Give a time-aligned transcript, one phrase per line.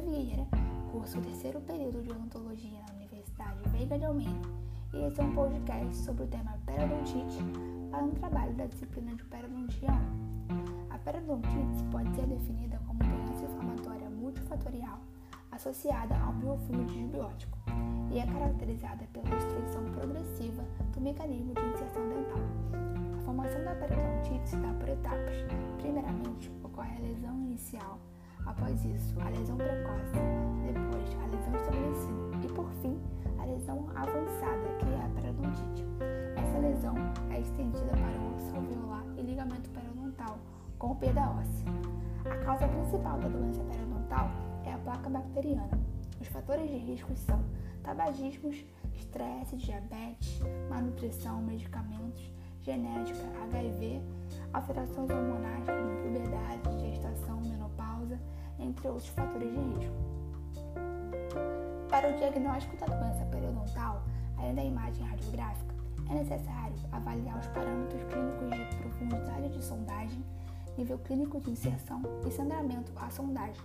[0.00, 0.46] Vieira,
[0.92, 4.48] curso terceiro período de odontologia na Universidade Veiga de Almeida,
[4.92, 7.38] e esse é um podcast sobre o tema periodontite
[7.90, 9.90] para um trabalho da disciplina de periodontia
[10.90, 10.94] 1.
[10.94, 14.98] A periodontite pode ser definida como doença inflamatória multifatorial
[15.50, 17.58] associada ao biofilme disbiótico
[18.12, 22.42] e é caracterizada pela destruição progressiva do mecanismo de inserção dental.
[23.16, 25.36] A formação da periodontite se dá por etapas.
[25.78, 27.98] Primeiramente, ocorre a lesão inicial,
[28.46, 30.12] após isso, a lesão precoce,
[30.64, 32.98] depois a lesão estabelecida e, por fim,
[33.38, 35.84] a lesão avançada, que é a periodontite.
[36.36, 36.94] Essa lesão
[37.30, 40.38] é estendida para o osso alveolar e ligamento periodontal,
[40.78, 41.66] com perda óssea.
[42.30, 44.30] A causa principal da doença periodontal
[44.64, 45.78] é a placa bacteriana.
[46.20, 47.42] Os fatores de risco são
[47.82, 54.02] tabagismos, estresse, diabetes, malnutrição, medicamentos, genética, HIV,
[54.52, 56.75] alterações hormonais como puberdade,
[58.66, 59.94] entre outros fatores de risco.
[61.88, 64.02] Para o diagnóstico da doença periodontal,
[64.36, 65.74] além da imagem radiográfica,
[66.10, 70.24] é necessário avaliar os parâmetros clínicos de profundidade de sondagem,
[70.76, 73.62] nível clínico de inserção e sangramento à sondagem,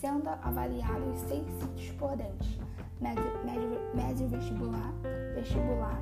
[0.00, 2.60] sendo avaliados seis sítios por dente:
[3.00, 4.92] médio, vestibular,
[5.34, 6.00] vestibular,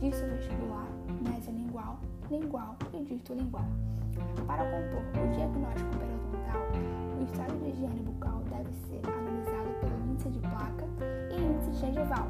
[0.00, 0.88] disto vestibular,
[1.22, 1.98] mésia lingual,
[2.30, 3.64] lingual dito lingual.
[4.46, 6.62] Para compor o diagnóstico periodontal,
[7.18, 10.84] o estado de higiene bucal deve ser analisado pelo índice de placa
[11.30, 12.26] e índice gengival,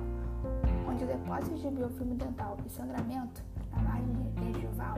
[0.89, 4.97] onde depósitos de biofilme dental e sangramento na margem gengival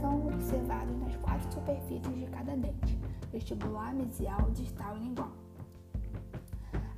[0.00, 2.98] são observados nas quatro superfícies de cada dente,
[3.32, 5.32] vestibular, mesial, distal e lingual.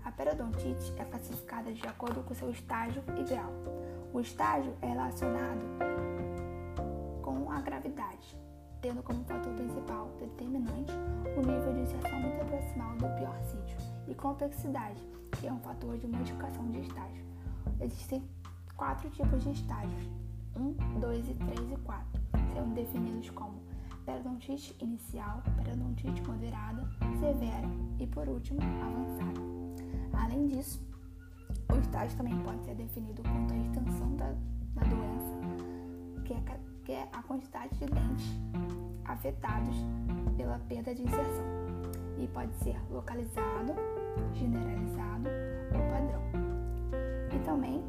[0.04, 3.52] A periodontite é classificada de acordo com seu estágio e grau.
[4.12, 6.27] O estágio é relacionado
[7.48, 8.36] com a gravidade,
[8.82, 10.92] tendo como fator principal determinante
[11.34, 16.06] o nível de inserção interproximal do pior sítio e complexidade, que é um fator de
[16.06, 17.24] modificação de estágio.
[17.80, 18.22] Existem
[18.76, 20.10] quatro tipos de estágios:
[20.54, 22.20] 1, 2 e 3 e 4,
[22.52, 23.62] sendo definidos como
[24.04, 26.86] periodontite inicial, periodontite moderada,
[27.18, 27.66] severa
[27.98, 29.40] e, por último, avançada.
[30.12, 30.86] Além disso,
[31.72, 34.34] o estágio também pode ser definido quanto à extensão da,
[34.74, 36.40] da doença, que é,
[36.88, 38.40] que é a quantidade de dentes
[39.04, 39.76] afetados
[40.38, 41.44] pela perda de inserção,
[42.16, 43.74] e pode ser localizado,
[44.32, 45.28] generalizado
[45.74, 46.22] ou padrão.
[47.30, 47.84] E também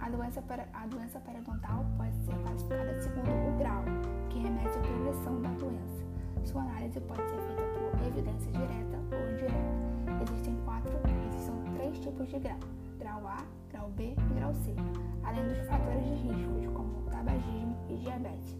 [0.00, 0.42] a doença,
[0.72, 3.84] a doença periodontal pode ser classificada segundo o grau
[4.30, 6.04] que remete à progressão da doença.
[6.44, 10.24] Sua análise pode ser feita por evidência direta ou indireta.
[10.24, 12.58] Existem quatro, existem três tipos de grau:
[12.98, 13.36] grau A,
[13.70, 14.74] grau B e grau C,
[18.08, 18.56] diabetes.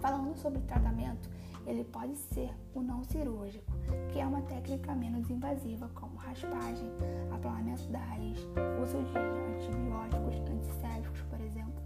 [0.00, 1.30] Falando sobre tratamento,
[1.66, 3.72] ele pode ser o não cirúrgico,
[4.12, 6.90] que é uma técnica menos invasiva, como raspagem,
[7.32, 8.38] aplanamento da raiz,
[8.82, 11.82] uso de antibióticos, antissépticos, por exemplo.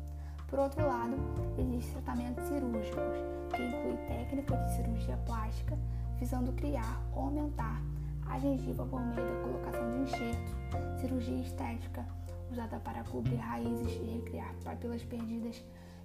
[0.49, 1.17] Por outro lado,
[1.59, 3.17] existem tratamentos cirúrgicos,
[3.55, 5.79] que incluem técnicas de cirurgia plástica,
[6.19, 7.81] visando criar ou aumentar
[8.27, 12.05] a gengiva por meio da colocação de enxertos, cirurgia estética,
[12.51, 15.63] usada para cobrir raízes e recriar papilas perdidas,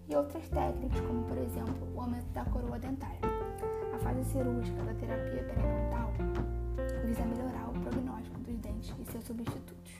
[0.09, 3.19] e outras técnicas, como por exemplo o aumento da coroa dentária.
[3.93, 6.11] A fase cirúrgica da terapia periodontal
[7.05, 9.93] visa melhorar o prognóstico dos dentes e seus substitutos,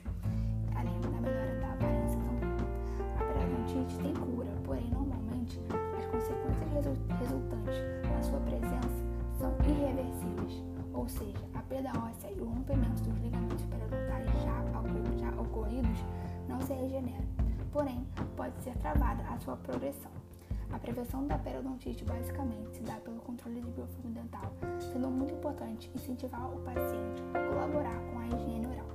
[0.76, 2.54] além da melhora da aparência também.
[3.20, 5.60] A periodontite tem cura, porém normalmente
[5.98, 7.78] as consequências resultantes
[8.10, 9.04] da sua presença
[9.40, 14.64] são irreversíveis, ou seja, a perda óssea e o rompimento dos ligamentos periodontais já,
[15.18, 16.00] já ocorridos
[16.48, 17.24] não se regeneram
[17.74, 18.06] porém
[18.44, 20.12] pode ser travada a sua progressão.
[20.74, 24.52] A prevenção da periodontite basicamente se dá pelo controle de biofilme dental,
[24.92, 28.88] sendo muito importante incentivar o paciente a colaborar com a higiene oral.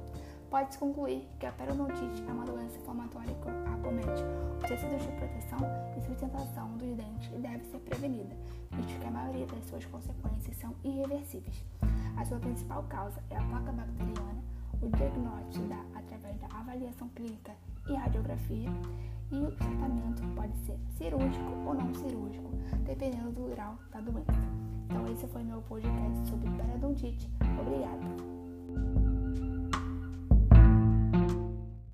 [0.51, 4.23] Pode-se concluir que a periodontite é uma doença inflamatória que acomete
[4.61, 5.61] os tecidos de proteção
[5.97, 8.37] e sustentação dos dentes e deve ser prevenida,
[8.73, 11.65] visto que a maioria das suas consequências são irreversíveis.
[12.19, 14.43] A sua principal causa é a placa bacteriana.
[14.83, 17.53] O diagnóstico se dá através da avaliação clínica
[17.89, 18.71] e radiografia,
[19.31, 22.51] e o tratamento pode ser cirúrgico ou não cirúrgico,
[22.85, 24.33] dependendo do grau da doença.
[24.87, 27.31] Então esse foi meu podcast sobre periodontite.
[27.61, 29.18] Obrigada!